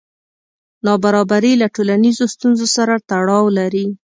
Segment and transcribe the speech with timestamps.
[0.85, 3.87] نابرابري له ټولنیزو ستونزو سره تړاو لري.